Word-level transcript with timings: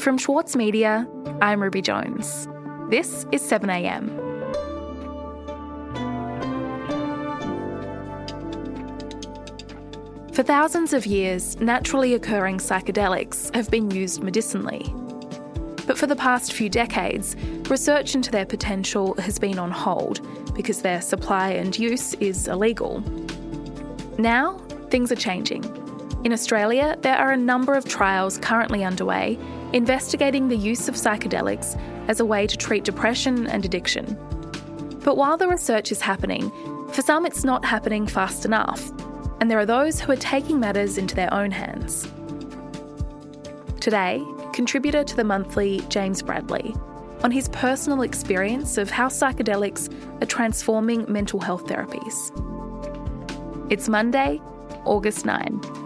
From 0.00 0.16
Schwartz 0.16 0.56
Media, 0.56 1.06
I'm 1.42 1.62
Ruby 1.62 1.82
Jones. 1.82 2.48
This 2.88 3.26
is 3.32 3.42
7am. 3.42 4.08
For 10.34 10.42
thousands 10.42 10.94
of 10.94 11.04
years, 11.04 11.60
naturally 11.60 12.14
occurring 12.14 12.56
psychedelics 12.56 13.54
have 13.54 13.70
been 13.70 13.90
used 13.90 14.22
medicinally. 14.22 14.90
But 15.86 15.98
for 15.98 16.06
the 16.06 16.16
past 16.16 16.54
few 16.54 16.70
decades, 16.70 17.36
research 17.68 18.14
into 18.14 18.30
their 18.30 18.46
potential 18.46 19.14
has 19.16 19.38
been 19.38 19.58
on 19.58 19.70
hold 19.70 20.26
because 20.54 20.80
their 20.80 21.02
supply 21.02 21.50
and 21.50 21.78
use 21.78 22.14
is 22.14 22.48
illegal. 22.48 23.00
Now, 24.16 24.56
things 24.88 25.12
are 25.12 25.16
changing. 25.16 25.79
In 26.22 26.34
Australia, 26.34 26.98
there 27.00 27.16
are 27.16 27.32
a 27.32 27.36
number 27.36 27.74
of 27.74 27.86
trials 27.86 28.36
currently 28.36 28.84
underway 28.84 29.38
investigating 29.72 30.48
the 30.48 30.56
use 30.56 30.86
of 30.86 30.94
psychedelics 30.94 31.80
as 32.08 32.20
a 32.20 32.24
way 32.26 32.46
to 32.46 32.58
treat 32.58 32.84
depression 32.84 33.46
and 33.46 33.64
addiction. 33.64 34.18
But 35.02 35.16
while 35.16 35.38
the 35.38 35.48
research 35.48 35.90
is 35.90 36.02
happening, 36.02 36.50
for 36.92 37.00
some 37.00 37.24
it's 37.24 37.42
not 37.42 37.64
happening 37.64 38.06
fast 38.06 38.44
enough, 38.44 38.90
and 39.40 39.50
there 39.50 39.58
are 39.58 39.64
those 39.64 39.98
who 39.98 40.12
are 40.12 40.16
taking 40.16 40.60
matters 40.60 40.98
into 40.98 41.14
their 41.14 41.32
own 41.32 41.50
hands. 41.50 42.06
Today, 43.80 44.22
contributor 44.52 45.04
to 45.04 45.16
the 45.16 45.24
monthly 45.24 45.80
James 45.88 46.20
Bradley 46.20 46.74
on 47.22 47.30
his 47.30 47.48
personal 47.48 48.02
experience 48.02 48.76
of 48.76 48.90
how 48.90 49.08
psychedelics 49.08 49.90
are 50.22 50.26
transforming 50.26 51.10
mental 51.10 51.40
health 51.40 51.64
therapies. 51.64 52.30
It's 53.72 53.88
Monday, 53.88 54.38
August 54.84 55.24
9. 55.24 55.79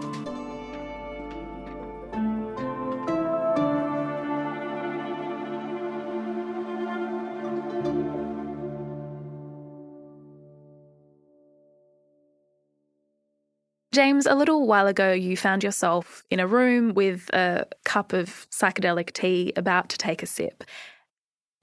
James, 13.95 14.25
a 14.25 14.35
little 14.35 14.67
while 14.67 14.87
ago, 14.87 15.13
you 15.13 15.37
found 15.37 15.63
yourself 15.63 16.21
in 16.29 16.41
a 16.41 16.45
room 16.45 16.93
with 16.93 17.29
a 17.33 17.65
cup 17.85 18.11
of 18.11 18.45
psychedelic 18.51 19.13
tea 19.13 19.53
about 19.55 19.87
to 19.87 19.97
take 19.97 20.21
a 20.21 20.25
sip. 20.25 20.65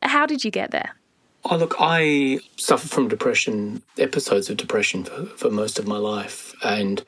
How 0.00 0.24
did 0.24 0.42
you 0.42 0.50
get 0.50 0.70
there? 0.70 0.96
Oh, 1.44 1.58
look, 1.58 1.74
I 1.78 2.38
suffered 2.56 2.90
from 2.90 3.08
depression, 3.08 3.82
episodes 3.98 4.48
of 4.48 4.56
depression 4.56 5.04
for, 5.04 5.26
for 5.26 5.50
most 5.50 5.78
of 5.78 5.86
my 5.86 5.98
life. 5.98 6.54
And 6.64 7.04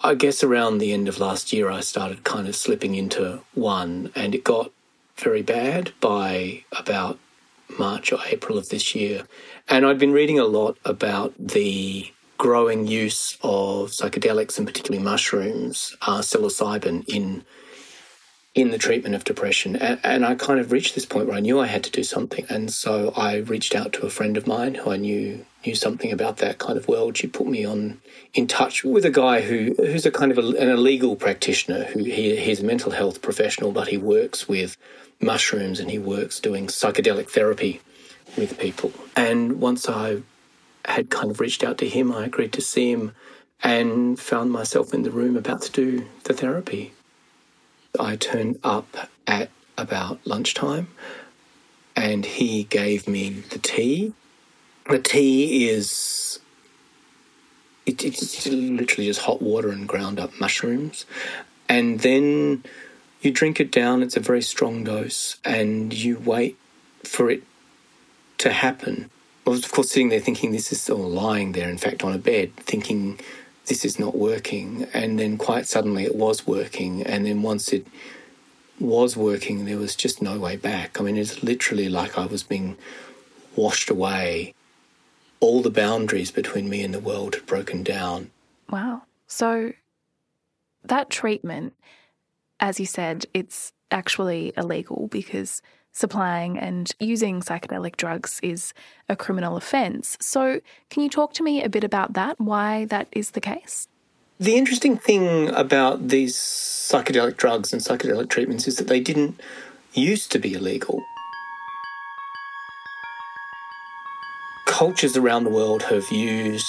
I 0.00 0.14
guess 0.14 0.42
around 0.42 0.78
the 0.78 0.94
end 0.94 1.08
of 1.08 1.18
last 1.18 1.52
year, 1.52 1.68
I 1.68 1.80
started 1.80 2.24
kind 2.24 2.48
of 2.48 2.56
slipping 2.56 2.94
into 2.94 3.40
one, 3.52 4.12
and 4.14 4.34
it 4.34 4.44
got 4.44 4.72
very 5.16 5.42
bad 5.42 5.92
by 6.00 6.64
about 6.72 7.18
March 7.78 8.14
or 8.14 8.20
April 8.28 8.56
of 8.56 8.70
this 8.70 8.94
year. 8.94 9.24
And 9.68 9.84
I'd 9.84 9.98
been 9.98 10.12
reading 10.12 10.38
a 10.38 10.44
lot 10.44 10.78
about 10.86 11.34
the 11.38 12.10
growing 12.38 12.86
use 12.86 13.36
of 13.42 13.90
psychedelics 13.90 14.58
and 14.58 14.66
particularly 14.66 15.02
mushrooms, 15.02 15.96
uh, 16.02 16.18
psilocybin, 16.18 17.04
in 17.08 17.44
in 18.54 18.70
the 18.70 18.78
treatment 18.78 19.16
of 19.16 19.24
depression. 19.24 19.74
And, 19.74 19.98
and, 20.04 20.24
I 20.24 20.36
kind 20.36 20.60
of 20.60 20.70
reached 20.70 20.94
this 20.94 21.04
point 21.04 21.26
where 21.26 21.36
I 21.36 21.40
knew 21.40 21.58
I 21.58 21.66
had 21.66 21.82
to 21.84 21.90
do 21.90 22.04
something. 22.04 22.46
And 22.48 22.72
so 22.72 23.12
I 23.16 23.38
reached 23.38 23.74
out 23.74 23.92
to 23.94 24.06
a 24.06 24.10
friend 24.10 24.36
of 24.36 24.46
mine 24.46 24.76
who 24.76 24.92
I 24.92 24.96
knew 24.96 25.44
knew 25.66 25.74
something 25.74 26.12
about 26.12 26.36
that 26.36 26.58
kind 26.58 26.78
of 26.78 26.86
world. 26.86 27.16
She 27.16 27.26
put 27.26 27.46
me 27.46 27.64
on 27.64 28.00
in 28.32 28.46
touch 28.46 28.84
with 28.84 29.04
a 29.04 29.10
guy 29.10 29.40
who 29.40 29.74
who's 29.76 30.06
a 30.06 30.10
kind 30.10 30.30
of 30.30 30.38
a, 30.38 30.46
an 30.56 30.68
illegal 30.68 31.16
practitioner. 31.16 31.84
Who 31.84 32.04
he, 32.04 32.36
he's 32.36 32.60
a 32.60 32.64
mental 32.64 32.92
health 32.92 33.22
professional, 33.22 33.72
but 33.72 33.88
he 33.88 33.96
works 33.96 34.48
with 34.48 34.76
mushrooms 35.20 35.80
and 35.80 35.90
he 35.90 35.98
works 35.98 36.38
doing 36.38 36.68
psychedelic 36.68 37.30
therapy 37.30 37.80
with 38.36 38.58
people. 38.58 38.92
And 39.16 39.60
once 39.60 39.88
I 39.88 40.22
had 40.84 41.10
kind 41.10 41.30
of 41.30 41.40
reached 41.40 41.64
out 41.64 41.78
to 41.78 41.88
him. 41.88 42.12
I 42.12 42.24
agreed 42.24 42.52
to 42.54 42.60
see 42.60 42.90
him 42.90 43.14
and 43.62 44.18
found 44.18 44.50
myself 44.50 44.92
in 44.92 45.02
the 45.02 45.10
room 45.10 45.36
about 45.36 45.62
to 45.62 45.72
do 45.72 46.06
the 46.24 46.34
therapy. 46.34 46.92
I 47.98 48.16
turned 48.16 48.58
up 48.62 49.08
at 49.26 49.50
about 49.78 50.26
lunchtime 50.26 50.88
and 51.96 52.24
he 52.24 52.64
gave 52.64 53.08
me 53.08 53.30
the 53.30 53.58
tea. 53.58 54.12
The 54.88 54.98
tea 54.98 55.68
is 55.68 56.40
it, 57.86 58.04
it's 58.04 58.46
literally 58.46 59.06
just 59.06 59.20
hot 59.20 59.42
water 59.42 59.70
and 59.70 59.86
ground 59.86 60.18
up 60.18 60.38
mushrooms. 60.40 61.06
And 61.68 62.00
then 62.00 62.64
you 63.20 63.30
drink 63.30 63.60
it 63.60 63.70
down, 63.70 64.02
it's 64.02 64.16
a 64.16 64.20
very 64.20 64.42
strong 64.42 64.84
dose, 64.84 65.38
and 65.44 65.92
you 65.92 66.18
wait 66.18 66.58
for 67.04 67.30
it 67.30 67.42
to 68.38 68.52
happen. 68.52 69.10
I 69.46 69.50
was, 69.50 69.64
of 69.64 69.72
course, 69.72 69.90
sitting 69.90 70.08
there 70.08 70.20
thinking 70.20 70.52
this 70.52 70.72
is, 70.72 70.88
or 70.88 71.06
lying 71.06 71.52
there, 71.52 71.68
in 71.68 71.78
fact, 71.78 72.02
on 72.02 72.14
a 72.14 72.18
bed, 72.18 72.54
thinking 72.56 73.20
this 73.66 73.84
is 73.84 73.98
not 73.98 74.16
working. 74.16 74.86
And 74.94 75.18
then 75.18 75.36
quite 75.36 75.66
suddenly 75.66 76.04
it 76.04 76.16
was 76.16 76.46
working. 76.46 77.02
And 77.02 77.26
then 77.26 77.42
once 77.42 77.72
it 77.72 77.86
was 78.80 79.16
working, 79.16 79.64
there 79.64 79.78
was 79.78 79.94
just 79.94 80.22
no 80.22 80.38
way 80.38 80.56
back. 80.56 80.98
I 80.98 81.04
mean, 81.04 81.16
it's 81.16 81.42
literally 81.42 81.88
like 81.88 82.18
I 82.18 82.26
was 82.26 82.42
being 82.42 82.76
washed 83.54 83.90
away. 83.90 84.54
All 85.40 85.60
the 85.60 85.70
boundaries 85.70 86.30
between 86.30 86.68
me 86.70 86.82
and 86.82 86.94
the 86.94 87.00
world 87.00 87.34
had 87.34 87.46
broken 87.46 87.82
down. 87.82 88.30
Wow. 88.70 89.02
So 89.26 89.72
that 90.82 91.10
treatment, 91.10 91.74
as 92.60 92.80
you 92.80 92.86
said, 92.86 93.26
it's 93.34 93.72
actually 93.90 94.52
illegal 94.56 95.08
because 95.08 95.60
supplying 95.94 96.58
and 96.58 96.94
using 97.00 97.40
psychedelic 97.40 97.96
drugs 97.96 98.38
is 98.42 98.74
a 99.08 99.16
criminal 99.16 99.56
offence. 99.56 100.18
So, 100.20 100.60
can 100.90 101.02
you 101.02 101.08
talk 101.08 101.32
to 101.34 101.42
me 101.42 101.62
a 101.62 101.70
bit 101.70 101.84
about 101.84 102.12
that, 102.12 102.38
why 102.38 102.84
that 102.86 103.08
is 103.12 103.30
the 103.30 103.40
case? 103.40 103.88
The 104.38 104.56
interesting 104.56 104.98
thing 104.98 105.48
about 105.50 106.08
these 106.08 106.36
psychedelic 106.36 107.36
drugs 107.36 107.72
and 107.72 107.80
psychedelic 107.80 108.28
treatments 108.28 108.66
is 108.66 108.76
that 108.76 108.88
they 108.88 109.00
didn't 109.00 109.40
used 109.94 110.32
to 110.32 110.40
be 110.40 110.54
illegal. 110.54 111.02
Cultures 114.66 115.16
around 115.16 115.44
the 115.44 115.50
world 115.50 115.84
have 115.84 116.10
used 116.10 116.66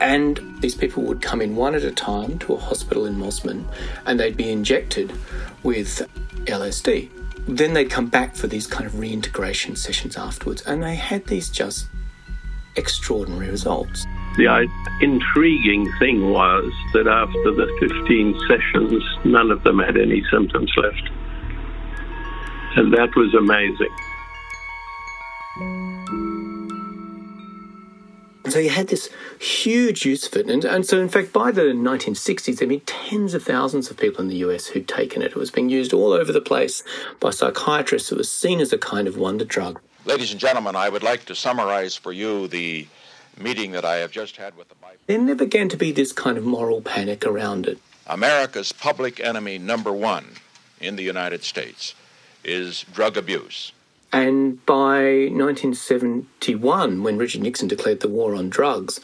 And 0.00 0.40
these 0.60 0.74
people 0.74 1.02
would 1.02 1.20
come 1.20 1.42
in 1.42 1.56
one 1.56 1.74
at 1.74 1.84
a 1.84 1.92
time 1.92 2.38
to 2.40 2.54
a 2.54 2.58
hospital 2.58 3.04
in 3.04 3.16
Mosman 3.16 3.64
and 4.06 4.18
they'd 4.18 4.36
be 4.36 4.50
injected 4.50 5.12
with 5.62 6.08
LSD. 6.46 7.10
Then 7.48 7.74
they'd 7.74 7.90
come 7.90 8.06
back 8.06 8.34
for 8.34 8.46
these 8.46 8.66
kind 8.66 8.86
of 8.86 8.98
reintegration 8.98 9.76
sessions 9.76 10.16
afterwards, 10.16 10.62
and 10.62 10.82
they 10.82 10.96
had 10.96 11.26
these 11.26 11.48
just 11.48 11.86
extraordinary 12.74 13.48
results. 13.48 14.04
The 14.36 14.68
intriguing 15.00 15.90
thing 15.98 16.30
was 16.30 16.70
that 16.92 17.06
after 17.06 17.52
the 17.52 17.66
15 17.80 18.40
sessions, 18.48 19.02
none 19.24 19.50
of 19.50 19.62
them 19.62 19.78
had 19.78 19.96
any 19.96 20.22
symptoms 20.30 20.70
left. 20.76 21.10
And 22.76 22.92
that 22.92 23.14
was 23.16 23.32
amazing. 23.34 23.94
So 28.56 28.60
you 28.60 28.70
had 28.70 28.88
this 28.88 29.10
huge 29.38 30.06
use 30.06 30.26
of 30.26 30.34
it. 30.34 30.48
And, 30.48 30.64
and 30.64 30.86
so, 30.86 30.98
in 30.98 31.10
fact, 31.10 31.30
by 31.30 31.50
the 31.50 31.74
1960s, 31.74 32.56
there 32.56 32.66
had 32.66 32.68
been 32.70 32.80
tens 32.80 33.34
of 33.34 33.42
thousands 33.42 33.90
of 33.90 33.98
people 33.98 34.22
in 34.22 34.28
the 34.28 34.36
US 34.36 34.68
who'd 34.68 34.88
taken 34.88 35.20
it. 35.20 35.32
It 35.32 35.36
was 35.36 35.50
being 35.50 35.68
used 35.68 35.92
all 35.92 36.14
over 36.14 36.32
the 36.32 36.40
place 36.40 36.82
by 37.20 37.32
psychiatrists. 37.32 38.10
It 38.10 38.16
was 38.16 38.32
seen 38.32 38.60
as 38.60 38.72
a 38.72 38.78
kind 38.78 39.08
of 39.08 39.18
wonder 39.18 39.44
drug. 39.44 39.78
Ladies 40.06 40.30
and 40.30 40.40
gentlemen, 40.40 40.74
I 40.74 40.88
would 40.88 41.02
like 41.02 41.26
to 41.26 41.34
summarize 41.34 41.96
for 41.96 42.12
you 42.12 42.48
the 42.48 42.86
meeting 43.36 43.72
that 43.72 43.84
I 43.84 43.96
have 43.96 44.10
just 44.10 44.38
had 44.38 44.56
with 44.56 44.70
the. 44.70 44.74
Then 45.06 45.26
there 45.26 45.36
began 45.36 45.68
to 45.68 45.76
be 45.76 45.92
this 45.92 46.12
kind 46.12 46.38
of 46.38 46.44
moral 46.44 46.80
panic 46.80 47.26
around 47.26 47.66
it. 47.66 47.78
America's 48.06 48.72
public 48.72 49.20
enemy 49.20 49.58
number 49.58 49.92
one 49.92 50.28
in 50.80 50.96
the 50.96 51.02
United 51.02 51.44
States 51.44 51.94
is 52.42 52.86
drug 52.94 53.18
abuse. 53.18 53.72
And 54.16 54.64
by 54.64 55.28
1971, 55.30 57.02
when 57.02 57.18
Richard 57.18 57.42
Nixon 57.42 57.68
declared 57.68 58.00
the 58.00 58.08
war 58.08 58.34
on 58.34 58.48
drugs, 58.48 58.98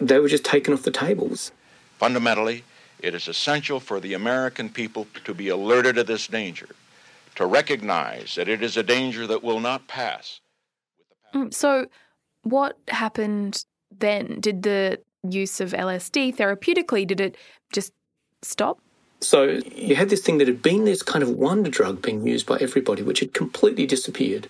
they 0.00 0.18
were 0.18 0.26
just 0.26 0.44
taken 0.44 0.74
off 0.74 0.82
the 0.82 0.90
tables. 0.90 1.52
Fundamentally, 1.98 2.64
it 2.98 3.14
is 3.14 3.28
essential 3.28 3.78
for 3.78 4.00
the 4.00 4.14
American 4.14 4.70
people 4.70 5.06
to 5.24 5.32
be 5.32 5.48
alerted 5.48 5.94
to 5.94 6.02
this 6.02 6.26
danger, 6.26 6.68
to 7.36 7.46
recognize 7.46 8.34
that 8.34 8.48
it 8.48 8.60
is 8.60 8.76
a 8.76 8.82
danger 8.82 9.24
that 9.28 9.44
will 9.44 9.60
not 9.60 9.86
pass. 9.86 10.40
Mm, 11.32 11.54
so, 11.54 11.86
what 12.42 12.76
happened 12.88 13.64
then? 13.96 14.40
Did 14.40 14.64
the 14.64 15.00
use 15.22 15.60
of 15.60 15.70
LSD 15.70 16.34
therapeutically, 16.34 17.06
did 17.06 17.20
it 17.20 17.36
just 17.72 17.92
stop? 18.42 18.80
So 19.20 19.60
you 19.74 19.96
had 19.96 20.10
this 20.10 20.20
thing 20.20 20.38
that 20.38 20.46
had 20.46 20.62
been 20.62 20.84
this 20.84 21.02
kind 21.02 21.22
of 21.22 21.30
wonder 21.30 21.70
drug 21.70 22.00
being 22.02 22.26
used 22.26 22.46
by 22.46 22.58
everybody, 22.58 23.02
which 23.02 23.20
had 23.20 23.34
completely 23.34 23.86
disappeared 23.86 24.48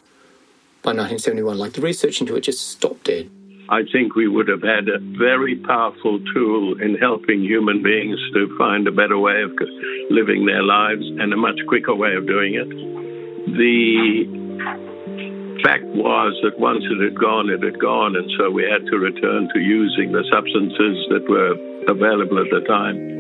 by 0.82 0.90
1971. 0.90 1.56
Like 1.58 1.72
the 1.72 1.80
research 1.80 2.20
into 2.20 2.36
it 2.36 2.42
just 2.42 2.68
stopped 2.68 3.04
dead. 3.04 3.30
I 3.70 3.82
think 3.92 4.14
we 4.14 4.28
would 4.28 4.48
have 4.48 4.62
had 4.62 4.88
a 4.88 4.98
very 4.98 5.56
powerful 5.56 6.20
tool 6.32 6.80
in 6.80 6.94
helping 6.96 7.42
human 7.42 7.82
beings 7.82 8.18
to 8.32 8.56
find 8.56 8.88
a 8.88 8.92
better 8.92 9.18
way 9.18 9.42
of 9.42 9.52
living 10.10 10.46
their 10.46 10.62
lives 10.62 11.04
and 11.04 11.32
a 11.32 11.36
much 11.36 11.60
quicker 11.68 11.94
way 11.94 12.14
of 12.14 12.26
doing 12.26 12.54
it. 12.54 12.68
The 12.68 14.24
fact 15.62 15.84
was 15.84 16.38
that 16.42 16.58
once 16.58 16.84
it 16.84 17.02
had 17.02 17.18
gone, 17.20 17.50
it 17.50 17.62
had 17.62 17.78
gone, 17.78 18.16
and 18.16 18.30
so 18.38 18.50
we 18.50 18.64
had 18.64 18.86
to 18.86 18.96
return 18.96 19.50
to 19.52 19.60
using 19.60 20.12
the 20.12 20.24
substances 20.32 21.06
that 21.10 21.28
were 21.28 21.52
available 21.88 22.38
at 22.38 22.48
the 22.50 22.60
time. 22.66 23.17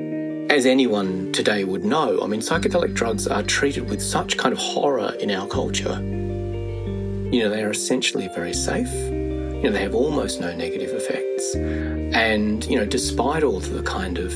As 0.50 0.64
anyone 0.64 1.30
today 1.32 1.64
would 1.64 1.84
know, 1.84 2.20
I 2.22 2.26
mean, 2.26 2.40
psychedelic 2.40 2.94
drugs 2.94 3.28
are 3.28 3.42
treated 3.42 3.90
with 3.90 4.00
such 4.00 4.38
kind 4.38 4.54
of 4.54 4.58
horror 4.58 5.12
in 5.20 5.30
our 5.30 5.46
culture. 5.46 5.96
You 6.00 7.42
know, 7.42 7.50
they 7.50 7.62
are 7.62 7.70
essentially 7.70 8.28
very 8.28 8.54
safe. 8.54 8.90
You 8.90 9.64
know, 9.64 9.70
they 9.70 9.82
have 9.82 9.94
almost 9.94 10.40
no 10.40 10.56
negative 10.56 10.88
effects. 10.94 11.54
And, 11.54 12.64
you 12.64 12.78
know, 12.78 12.86
despite 12.86 13.42
all 13.42 13.60
the 13.60 13.82
kind 13.82 14.16
of 14.16 14.34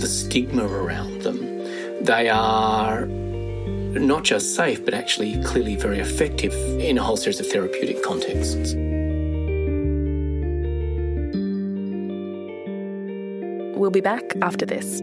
the 0.00 0.08
stigma 0.08 0.64
around 0.64 1.20
them, 1.20 1.38
they 2.02 2.30
are 2.30 3.04
not 3.04 4.24
just 4.24 4.54
safe, 4.54 4.82
but 4.82 4.94
actually 4.94 5.42
clearly 5.44 5.76
very 5.76 5.98
effective 5.98 6.54
in 6.80 6.96
a 6.96 7.02
whole 7.02 7.18
series 7.18 7.38
of 7.38 7.46
therapeutic 7.48 8.02
contexts. 8.02 8.74
We'll 13.76 13.90
be 13.90 14.00
back 14.00 14.32
after 14.40 14.64
this. 14.64 15.02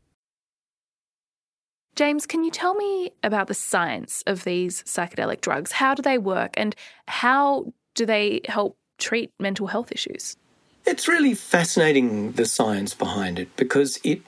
James, 1.95 2.25
can 2.25 2.43
you 2.43 2.51
tell 2.51 2.73
me 2.75 3.11
about 3.21 3.47
the 3.47 3.53
science 3.53 4.23
of 4.25 4.43
these 4.43 4.83
psychedelic 4.83 5.41
drugs? 5.41 5.73
How 5.73 5.93
do 5.93 6.01
they 6.01 6.17
work 6.17 6.53
and 6.55 6.75
how 7.07 7.73
do 7.95 8.05
they 8.05 8.41
help 8.45 8.77
treat 8.97 9.31
mental 9.39 9.67
health 9.67 9.91
issues? 9.91 10.37
It's 10.85 11.07
really 11.07 11.35
fascinating 11.35 12.33
the 12.33 12.45
science 12.45 12.93
behind 12.93 13.39
it 13.39 13.55
because 13.55 13.99
it 14.03 14.21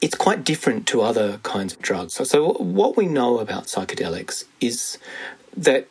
it's 0.00 0.14
quite 0.14 0.44
different 0.44 0.86
to 0.88 1.00
other 1.00 1.38
kinds 1.38 1.72
of 1.72 1.80
drugs. 1.80 2.12
So, 2.12 2.24
so 2.24 2.52
what 2.54 2.94
we 2.94 3.06
know 3.06 3.38
about 3.38 3.64
psychedelics 3.64 4.44
is 4.60 4.98
that 5.56 5.88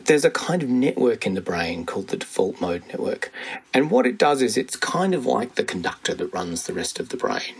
there's 0.00 0.24
a 0.24 0.30
kind 0.30 0.62
of 0.62 0.68
network 0.68 1.24
in 1.24 1.34
the 1.34 1.40
brain 1.40 1.86
called 1.86 2.08
the 2.08 2.16
default 2.16 2.60
mode 2.60 2.84
network. 2.88 3.30
And 3.72 3.92
what 3.92 4.06
it 4.06 4.18
does 4.18 4.42
is 4.42 4.56
it's 4.56 4.74
kind 4.74 5.14
of 5.14 5.24
like 5.24 5.54
the 5.54 5.62
conductor 5.62 6.14
that 6.14 6.34
runs 6.34 6.64
the 6.64 6.72
rest 6.72 6.98
of 6.98 7.10
the 7.10 7.16
brain. 7.16 7.54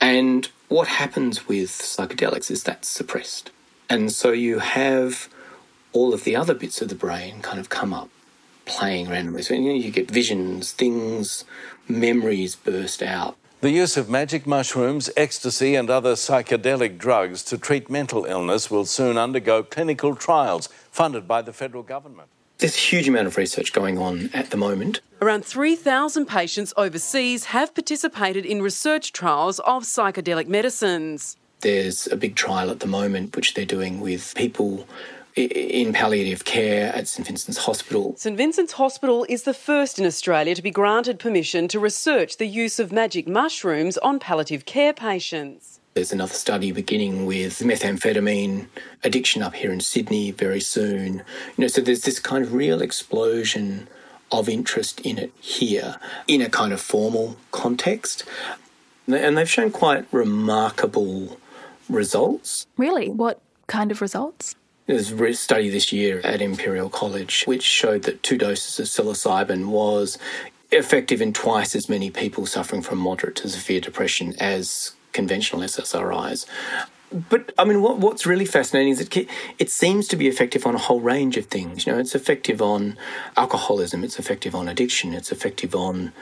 And 0.00 0.48
what 0.68 0.88
happens 0.88 1.48
with 1.48 1.70
psychedelics 1.70 2.50
is 2.50 2.62
that's 2.62 2.88
suppressed. 2.88 3.50
And 3.88 4.12
so 4.12 4.30
you 4.32 4.60
have 4.60 5.28
all 5.92 6.14
of 6.14 6.24
the 6.24 6.36
other 6.36 6.54
bits 6.54 6.80
of 6.80 6.88
the 6.88 6.94
brain 6.94 7.40
kind 7.42 7.58
of 7.58 7.68
come 7.68 7.92
up 7.92 8.08
playing 8.64 9.08
randomly. 9.08 9.42
So 9.42 9.54
you, 9.54 9.60
know, 9.60 9.74
you 9.74 9.90
get 9.90 10.10
visions, 10.10 10.72
things, 10.72 11.44
memories 11.88 12.54
burst 12.54 13.02
out. 13.02 13.36
The 13.60 13.70
use 13.70 13.98
of 13.98 14.08
magic 14.08 14.46
mushrooms, 14.46 15.10
ecstasy, 15.18 15.74
and 15.74 15.90
other 15.90 16.14
psychedelic 16.14 16.96
drugs 16.96 17.42
to 17.44 17.58
treat 17.58 17.90
mental 17.90 18.24
illness 18.24 18.70
will 18.70 18.86
soon 18.86 19.18
undergo 19.18 19.62
clinical 19.62 20.14
trials 20.14 20.68
funded 20.90 21.28
by 21.28 21.42
the 21.42 21.52
federal 21.52 21.82
government. 21.82 22.30
There's 22.60 22.76
a 22.76 22.78
huge 22.78 23.08
amount 23.08 23.26
of 23.26 23.38
research 23.38 23.72
going 23.72 23.96
on 23.96 24.28
at 24.34 24.50
the 24.50 24.58
moment. 24.58 25.00
Around 25.22 25.46
3,000 25.46 26.26
patients 26.26 26.74
overseas 26.76 27.46
have 27.46 27.74
participated 27.74 28.44
in 28.44 28.60
research 28.60 29.14
trials 29.14 29.60
of 29.60 29.84
psychedelic 29.84 30.46
medicines. 30.46 31.38
There's 31.60 32.06
a 32.08 32.16
big 32.16 32.36
trial 32.36 32.70
at 32.70 32.80
the 32.80 32.86
moment 32.86 33.34
which 33.34 33.54
they're 33.54 33.64
doing 33.64 33.98
with 33.98 34.34
people 34.34 34.86
in 35.36 35.94
palliative 35.94 36.44
care 36.44 36.94
at 36.94 37.08
St 37.08 37.26
Vincent's 37.26 37.60
Hospital. 37.64 38.14
St 38.18 38.36
Vincent's 38.36 38.74
Hospital 38.74 39.24
is 39.30 39.44
the 39.44 39.54
first 39.54 39.98
in 39.98 40.04
Australia 40.04 40.54
to 40.54 40.60
be 40.60 40.70
granted 40.70 41.18
permission 41.18 41.66
to 41.68 41.80
research 41.80 42.36
the 42.36 42.46
use 42.46 42.78
of 42.78 42.92
magic 42.92 43.26
mushrooms 43.26 43.96
on 43.98 44.18
palliative 44.18 44.66
care 44.66 44.92
patients. 44.92 45.79
There's 45.94 46.12
another 46.12 46.34
study 46.34 46.70
beginning 46.70 47.26
with 47.26 47.58
methamphetamine 47.58 48.66
addiction 49.02 49.42
up 49.42 49.54
here 49.54 49.72
in 49.72 49.80
Sydney 49.80 50.30
very 50.30 50.60
soon. 50.60 51.14
You 51.14 51.22
know, 51.58 51.66
so 51.66 51.80
there's 51.80 52.02
this 52.02 52.20
kind 52.20 52.44
of 52.44 52.54
real 52.54 52.80
explosion 52.80 53.88
of 54.30 54.48
interest 54.48 55.00
in 55.00 55.18
it 55.18 55.32
here 55.40 55.96
in 56.28 56.40
a 56.40 56.48
kind 56.48 56.72
of 56.72 56.80
formal 56.80 57.36
context. 57.50 58.24
And 59.08 59.36
they've 59.36 59.50
shown 59.50 59.72
quite 59.72 60.06
remarkable 60.12 61.40
results. 61.88 62.68
Really? 62.76 63.08
What 63.08 63.40
kind 63.66 63.90
of 63.90 64.00
results? 64.00 64.54
There's 64.86 65.10
a 65.12 65.32
study 65.34 65.70
this 65.70 65.92
year 65.92 66.20
at 66.22 66.40
Imperial 66.40 66.88
College 66.88 67.44
which 67.46 67.62
showed 67.62 68.04
that 68.04 68.22
two 68.22 68.38
doses 68.38 68.78
of 68.78 68.86
psilocybin 68.86 69.66
was 69.66 70.18
effective 70.70 71.20
in 71.20 71.32
twice 71.32 71.74
as 71.74 71.88
many 71.88 72.10
people 72.10 72.46
suffering 72.46 72.82
from 72.82 72.98
moderate 72.98 73.36
to 73.36 73.48
severe 73.48 73.80
depression 73.80 74.34
as 74.38 74.92
conventional 75.12 75.62
SSRIs. 75.62 76.46
But 77.12 77.52
I 77.58 77.64
mean, 77.64 77.82
what, 77.82 77.98
what's 77.98 78.24
really 78.24 78.44
fascinating 78.44 78.92
is 78.92 78.98
that 78.98 79.28
it 79.58 79.70
seems 79.70 80.06
to 80.08 80.16
be 80.16 80.28
effective 80.28 80.64
on 80.64 80.74
a 80.74 80.78
whole 80.78 81.00
range 81.00 81.36
of 81.36 81.46
things. 81.46 81.86
You 81.86 81.92
know, 81.92 81.98
it's 81.98 82.14
effective 82.14 82.62
on 82.62 82.96
alcoholism, 83.36 84.04
it's 84.04 84.18
effective 84.18 84.54
on 84.54 84.68
addiction, 84.68 85.12
it's 85.12 85.32
effective 85.32 85.74
on. 85.74 86.12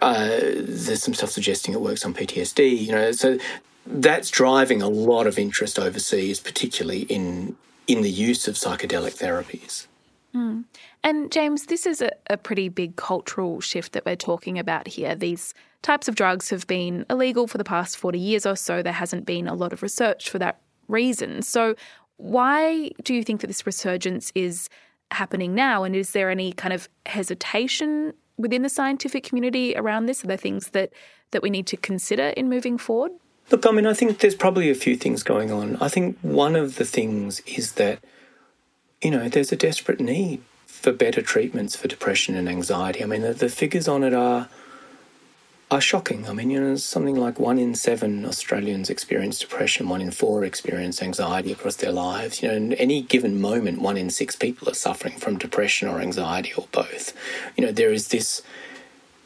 Uh, 0.00 0.40
there's 0.56 1.00
some 1.00 1.14
stuff 1.14 1.30
suggesting 1.30 1.74
it 1.74 1.80
works 1.80 2.04
on 2.04 2.12
PTSD. 2.12 2.86
You 2.86 2.90
know, 2.90 3.12
so 3.12 3.38
that's 3.86 4.30
driving 4.30 4.82
a 4.82 4.88
lot 4.88 5.28
of 5.28 5.38
interest 5.38 5.78
overseas, 5.78 6.40
particularly 6.40 7.02
in 7.02 7.56
in 7.86 8.02
the 8.02 8.10
use 8.10 8.48
of 8.48 8.54
psychedelic 8.54 9.16
therapies. 9.16 9.86
Mm. 10.34 10.64
And 11.04 11.30
James, 11.30 11.66
this 11.66 11.86
is 11.86 12.00
a, 12.00 12.10
a 12.28 12.36
pretty 12.36 12.68
big 12.68 12.96
cultural 12.96 13.60
shift 13.60 13.92
that 13.92 14.06
we're 14.06 14.16
talking 14.16 14.58
about 14.58 14.88
here. 14.88 15.14
These 15.14 15.54
types 15.82 16.08
of 16.08 16.14
drugs 16.14 16.50
have 16.50 16.66
been 16.66 17.04
illegal 17.10 17.46
for 17.46 17.58
the 17.58 17.64
past 17.64 17.96
40 17.96 18.18
years 18.18 18.46
or 18.46 18.56
so. 18.56 18.82
There 18.82 18.92
hasn't 18.92 19.26
been 19.26 19.46
a 19.46 19.54
lot 19.54 19.72
of 19.72 19.82
research 19.82 20.30
for 20.30 20.38
that 20.38 20.60
reason. 20.88 21.42
So, 21.42 21.74
why 22.16 22.90
do 23.02 23.14
you 23.14 23.24
think 23.24 23.40
that 23.40 23.48
this 23.48 23.66
resurgence 23.66 24.30
is 24.34 24.68
happening 25.10 25.54
now? 25.54 25.82
And 25.82 25.96
is 25.96 26.12
there 26.12 26.30
any 26.30 26.52
kind 26.52 26.72
of 26.72 26.88
hesitation 27.06 28.14
within 28.36 28.62
the 28.62 28.68
scientific 28.68 29.24
community 29.24 29.74
around 29.76 30.06
this? 30.06 30.22
Are 30.22 30.28
there 30.28 30.36
things 30.36 30.68
that, 30.68 30.92
that 31.32 31.42
we 31.42 31.50
need 31.50 31.66
to 31.68 31.76
consider 31.76 32.28
in 32.28 32.48
moving 32.48 32.78
forward? 32.78 33.12
Look, 33.50 33.66
I 33.66 33.72
mean, 33.72 33.86
I 33.86 33.94
think 33.94 34.20
there's 34.20 34.36
probably 34.36 34.70
a 34.70 34.74
few 34.74 34.96
things 34.96 35.22
going 35.22 35.50
on. 35.50 35.76
I 35.80 35.88
think 35.88 36.16
one 36.22 36.54
of 36.54 36.76
the 36.76 36.84
things 36.84 37.40
is 37.40 37.72
that, 37.72 37.98
you 39.02 39.10
know, 39.10 39.28
there's 39.28 39.50
a 39.50 39.56
desperate 39.56 40.00
need 40.00 40.42
for 40.66 40.92
better 40.92 41.22
treatments 41.22 41.74
for 41.74 41.88
depression 41.88 42.36
and 42.36 42.48
anxiety. 42.48 43.02
I 43.02 43.06
mean, 43.06 43.22
the, 43.22 43.34
the 43.34 43.48
figures 43.48 43.88
on 43.88 44.04
it 44.04 44.14
are 44.14 44.48
are 45.72 45.80
shocking. 45.80 46.28
I 46.28 46.34
mean, 46.34 46.50
you 46.50 46.60
know, 46.60 46.76
something 46.76 47.16
like 47.16 47.40
one 47.40 47.58
in 47.58 47.74
seven 47.74 48.26
Australians 48.26 48.90
experience 48.90 49.38
depression, 49.38 49.88
one 49.88 50.02
in 50.02 50.10
four 50.10 50.44
experience 50.44 51.00
anxiety 51.02 51.50
across 51.50 51.76
their 51.76 51.92
lives. 51.92 52.42
You 52.42 52.48
know, 52.48 52.54
in 52.54 52.72
any 52.74 53.00
given 53.00 53.40
moment, 53.40 53.80
one 53.80 53.96
in 53.96 54.10
six 54.10 54.36
people 54.36 54.68
are 54.68 54.74
suffering 54.74 55.16
from 55.18 55.38
depression 55.38 55.88
or 55.88 55.98
anxiety 55.98 56.52
or 56.52 56.68
both. 56.72 57.14
You 57.56 57.64
know, 57.64 57.72
there 57.72 57.90
is 57.90 58.08
this 58.08 58.42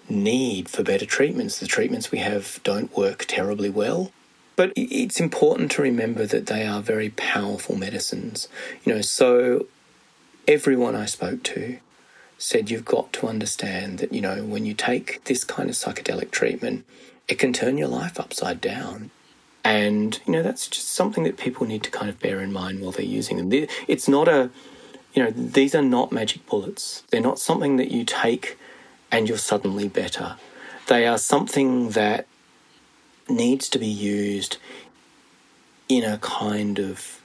need 0.08 0.68
for 0.68 0.84
better 0.84 1.04
treatments. 1.04 1.58
The 1.58 1.66
treatments 1.66 2.12
we 2.12 2.18
have 2.18 2.60
don't 2.62 2.96
work 2.96 3.24
terribly 3.26 3.68
well. 3.68 4.12
But 4.54 4.72
it's 4.76 5.18
important 5.18 5.72
to 5.72 5.82
remember 5.82 6.26
that 6.26 6.46
they 6.46 6.64
are 6.64 6.80
very 6.80 7.10
powerful 7.10 7.76
medicines. 7.76 8.46
You 8.84 8.94
know, 8.94 9.00
so 9.00 9.66
everyone 10.46 10.94
I 10.94 11.06
spoke 11.06 11.42
to 11.42 11.78
said 12.38 12.70
you've 12.70 12.84
got 12.84 13.12
to 13.14 13.26
understand 13.26 13.98
that, 13.98 14.12
you 14.12 14.20
know, 14.20 14.44
when 14.44 14.66
you 14.66 14.74
take 14.74 15.24
this 15.24 15.44
kind 15.44 15.68
of 15.70 15.76
psychedelic 15.76 16.30
treatment, 16.30 16.84
it 17.28 17.38
can 17.38 17.52
turn 17.52 17.78
your 17.78 17.88
life 17.88 18.20
upside 18.20 18.60
down. 18.60 19.10
And, 19.64 20.20
you 20.26 20.32
know, 20.32 20.42
that's 20.42 20.68
just 20.68 20.88
something 20.90 21.24
that 21.24 21.38
people 21.38 21.66
need 21.66 21.82
to 21.82 21.90
kind 21.90 22.08
of 22.08 22.20
bear 22.20 22.40
in 22.40 22.52
mind 22.52 22.80
while 22.80 22.92
they're 22.92 23.04
using 23.04 23.36
them. 23.36 23.68
It's 23.88 24.06
not 24.06 24.28
a, 24.28 24.50
you 25.12 25.24
know, 25.24 25.30
these 25.30 25.74
are 25.74 25.82
not 25.82 26.12
magic 26.12 26.46
bullets. 26.46 27.02
They're 27.10 27.20
not 27.20 27.38
something 27.38 27.76
that 27.78 27.90
you 27.90 28.04
take 28.04 28.58
and 29.10 29.28
you're 29.28 29.38
suddenly 29.38 29.88
better. 29.88 30.36
They 30.86 31.06
are 31.06 31.18
something 31.18 31.90
that 31.90 32.26
needs 33.28 33.68
to 33.70 33.78
be 33.78 33.88
used 33.88 34.58
in 35.88 36.04
a 36.04 36.18
kind 36.18 36.78
of 36.78 37.20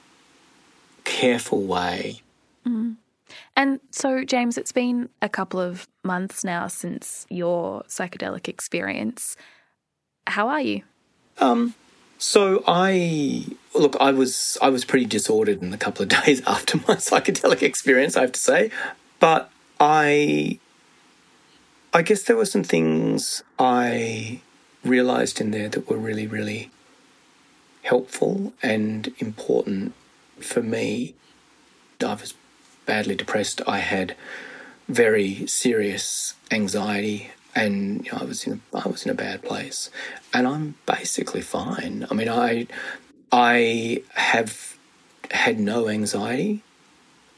careful 1.04 1.62
way. 1.62 2.22
Mm. 2.66 2.96
And 3.56 3.80
so, 3.90 4.24
James, 4.24 4.56
it's 4.56 4.72
been 4.72 5.08
a 5.20 5.28
couple 5.28 5.60
of 5.60 5.86
months 6.02 6.42
now 6.42 6.68
since 6.68 7.26
your 7.28 7.82
psychedelic 7.82 8.48
experience. 8.48 9.36
How 10.26 10.48
are 10.48 10.60
you? 10.60 10.82
Um, 11.38 11.74
so 12.18 12.62
I 12.66 13.44
look, 13.74 13.96
I 14.00 14.12
was 14.12 14.56
I 14.62 14.68
was 14.68 14.84
pretty 14.84 15.06
disordered 15.06 15.60
in 15.60 15.70
the 15.70 15.76
couple 15.76 16.02
of 16.04 16.08
days 16.24 16.40
after 16.46 16.78
my 16.78 16.96
psychedelic 16.96 17.62
experience, 17.62 18.16
I 18.16 18.22
have 18.22 18.32
to 18.32 18.40
say. 18.40 18.70
But 19.20 19.50
I 19.78 20.58
I 21.92 22.02
guess 22.02 22.22
there 22.22 22.36
were 22.36 22.46
some 22.46 22.64
things 22.64 23.42
I 23.58 24.40
realized 24.82 25.40
in 25.40 25.50
there 25.50 25.68
that 25.68 25.90
were 25.90 25.98
really, 25.98 26.26
really 26.26 26.70
helpful 27.82 28.54
and 28.62 29.12
important 29.18 29.92
for 30.40 30.62
me. 30.62 31.14
I 32.00 32.14
was 32.14 32.34
badly 32.86 33.14
depressed. 33.14 33.60
I 33.66 33.78
had 33.78 34.16
very 34.88 35.46
serious 35.46 36.34
anxiety, 36.50 37.30
and 37.54 38.04
you 38.04 38.12
know, 38.12 38.18
I 38.20 38.24
was 38.24 38.46
in 38.46 38.60
a, 38.72 38.76
I 38.76 38.88
was 38.88 39.04
in 39.04 39.10
a 39.10 39.14
bad 39.14 39.42
place, 39.42 39.90
and 40.32 40.46
I'm 40.46 40.74
basically 40.86 41.40
fine. 41.40 42.06
I 42.10 42.14
mean, 42.14 42.28
I 42.28 42.66
I 43.30 44.02
have 44.14 44.76
had 45.30 45.58
no 45.58 45.88
anxiety 45.88 46.62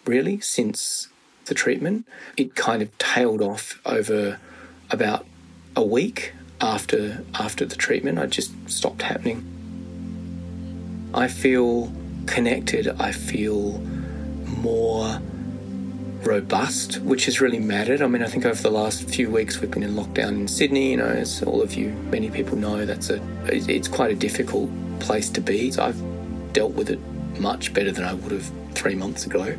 really 0.06 0.40
since 0.40 1.08
the 1.46 1.54
treatment. 1.54 2.06
It 2.36 2.54
kind 2.54 2.82
of 2.82 2.96
tailed 2.98 3.42
off 3.42 3.80
over 3.86 4.38
about 4.90 5.26
a 5.76 5.82
week 5.82 6.32
after 6.60 7.24
after 7.34 7.64
the 7.64 7.76
treatment. 7.76 8.18
I 8.18 8.26
just 8.26 8.52
stopped 8.68 9.02
happening. 9.02 9.50
I 11.14 11.28
feel 11.28 11.92
connected. 12.26 12.88
I 12.98 13.12
feel 13.12 13.78
more 14.46 15.20
robust, 16.26 17.00
which 17.00 17.26
has 17.26 17.40
really 17.40 17.58
mattered. 17.58 18.02
I 18.02 18.06
mean, 18.06 18.22
I 18.22 18.26
think 18.26 18.44
over 18.44 18.60
the 18.62 18.70
last 18.70 19.08
few 19.08 19.30
weeks 19.30 19.60
we've 19.60 19.70
been 19.70 19.82
in 19.82 19.94
lockdown 19.94 20.30
in 20.30 20.48
Sydney. 20.48 20.92
You 20.92 20.98
know, 20.98 21.06
as 21.06 21.42
all 21.42 21.62
of 21.62 21.74
you, 21.74 21.90
many 22.10 22.30
people 22.30 22.56
know, 22.56 22.84
that's 22.84 23.10
a 23.10 23.20
it's 23.46 23.88
quite 23.88 24.10
a 24.10 24.14
difficult 24.14 24.70
place 25.00 25.28
to 25.30 25.40
be. 25.40 25.70
So 25.70 25.84
I've 25.84 26.52
dealt 26.52 26.72
with 26.72 26.90
it 26.90 27.00
much 27.38 27.74
better 27.74 27.92
than 27.92 28.04
I 28.04 28.14
would 28.14 28.32
have 28.32 28.50
three 28.72 28.94
months 28.94 29.26
ago. 29.26 29.56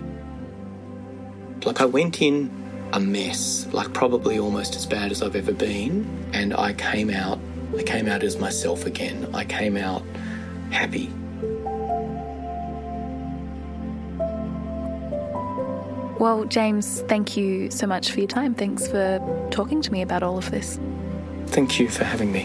Like 1.66 1.82
I 1.82 1.86
went 1.86 2.22
in 2.22 2.50
a 2.94 3.00
mess, 3.00 3.68
like 3.74 3.94
probably 3.94 4.40
almost 4.40 4.76
as 4.76 4.86
bad 4.86 5.12
as 5.12 5.22
I've 5.22 5.36
ever 5.36 5.54
been, 5.54 6.08
and 6.34 6.54
I 6.54 6.74
came 6.74 7.10
out. 7.10 7.40
I 7.78 7.84
came 7.84 8.08
out 8.08 8.24
as 8.24 8.38
myself 8.38 8.86
again. 8.86 9.28
I 9.34 9.44
came 9.44 9.76
out 9.76 10.04
happy. 10.72 11.12
Well, 16.20 16.46
James, 16.46 17.02
thank 17.02 17.36
you 17.36 17.70
so 17.70 17.86
much 17.88 18.12
for 18.12 18.20
your 18.20 18.28
time. 18.28 18.56
Thanks 18.56 18.88
for 18.88 19.20
talking 19.52 19.82
to 19.82 19.92
me 19.92 20.02
about 20.02 20.24
all 20.24 20.38
of 20.38 20.50
this. 20.50 20.80
Thank 21.48 21.80
you 21.80 21.90
for 21.90 22.06
having 22.06 22.32
me. 22.32 22.44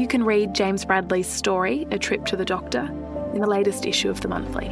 You 0.00 0.08
can 0.08 0.24
read 0.24 0.54
James 0.54 0.84
Bradley's 0.84 1.26
story, 1.26 1.86
A 1.90 1.98
Trip 1.98 2.24
to 2.26 2.36
the 2.36 2.44
Doctor, 2.44 2.86
in 3.34 3.40
the 3.40 3.48
latest 3.48 3.84
issue 3.84 4.10
of 4.10 4.20
The 4.20 4.28
Monthly. 4.28 4.68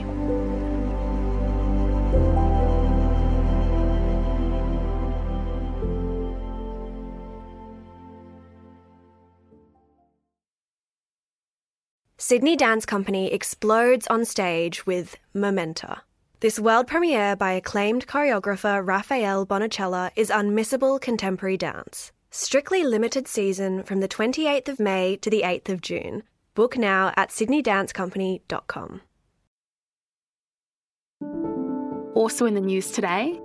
Sydney 12.30 12.54
Dance 12.54 12.86
Company 12.86 13.32
explodes 13.32 14.06
on 14.06 14.24
stage 14.24 14.86
with 14.86 15.16
Momenta. 15.34 16.02
This 16.38 16.60
world 16.60 16.86
premiere 16.86 17.34
by 17.34 17.54
acclaimed 17.54 18.06
choreographer 18.06 18.86
Rafael 18.86 19.44
Bonachela 19.44 20.12
is 20.14 20.30
unmissable 20.30 21.00
contemporary 21.00 21.56
dance. 21.56 22.12
Strictly 22.30 22.84
limited 22.84 23.26
season 23.26 23.82
from 23.82 23.98
the 23.98 24.06
28th 24.06 24.68
of 24.68 24.78
May 24.78 25.16
to 25.16 25.28
the 25.28 25.42
8th 25.42 25.70
of 25.70 25.80
June. 25.80 26.22
Book 26.54 26.78
now 26.78 27.12
at 27.16 27.30
sydneydancecompany.com. 27.30 29.00
Also 32.14 32.46
in 32.46 32.54
the 32.54 32.60
news 32.60 32.92
today, 32.92 33.40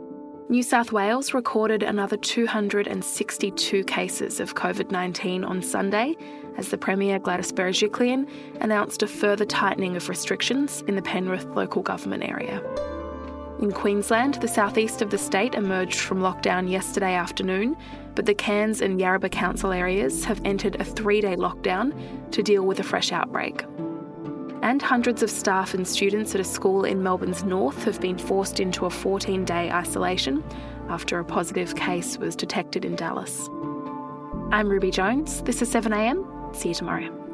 New 0.48 0.62
South 0.62 0.92
Wales 0.92 1.34
recorded 1.34 1.82
another 1.82 2.18
262 2.18 3.84
cases 3.86 4.40
of 4.40 4.54
COVID 4.54 4.92
19 4.92 5.44
on 5.44 5.64
Sunday 5.64 6.16
as 6.58 6.70
the 6.70 6.78
Premier 6.78 7.20
Gladys 7.20 7.52
Berejiklian 7.52 8.30
announced 8.62 9.04
a 9.04 9.08
further 9.08 9.46
tightening 9.46 9.96
of 9.96 10.10
restrictions 10.10 10.84
in 10.88 10.96
the 10.96 11.02
Penrith 11.02 11.46
local 11.56 11.82
government 11.82 12.24
area. 12.24 12.62
In 13.62 13.72
Queensland, 13.72 14.36
the 14.36 14.50
southeast 14.50 15.02
of 15.02 15.12
the 15.12 15.18
state 15.18 15.56
emerged 15.56 16.00
from 16.00 16.20
lockdown 16.20 16.70
yesterday 16.70 17.14
afternoon, 17.14 17.78
but 18.14 18.26
the 18.26 18.34
Cairns 18.34 18.82
and 18.82 19.00
Yarrabah 19.00 19.32
council 19.32 19.72
areas 19.72 20.26
have 20.26 20.42
entered 20.44 20.76
a 20.82 20.84
three 20.84 21.22
day 21.22 21.38
lockdown 21.38 21.94
to 22.32 22.44
deal 22.44 22.66
with 22.66 22.80
a 22.80 22.84
fresh 22.84 23.14
outbreak. 23.14 23.64
And 24.62 24.82
hundreds 24.82 25.24
of 25.24 25.30
staff 25.30 25.74
and 25.74 25.88
students 25.88 26.36
at 26.36 26.42
a 26.42 26.44
school 26.44 26.84
in 26.84 27.02
Melbourne's 27.02 27.44
north 27.44 27.84
have 27.86 28.02
been 28.02 28.18
forced 28.18 28.60
into 28.60 28.86
a 28.86 28.90
14 28.90 29.46
day 29.46 29.72
isolation 29.72 30.44
after 30.90 31.20
a 31.20 31.26
positive 31.26 31.76
case 31.76 32.18
was 32.18 32.36
detected 32.36 32.84
in 32.84 32.96
Dallas. 32.96 33.50
I'm 34.52 34.68
Ruby 34.68 34.92
Jones. 34.92 35.42
This 35.44 35.62
is 35.62 35.74
7am. 35.74 36.35
See 36.56 36.70
you 36.70 36.76
tomorrow. 36.76 37.25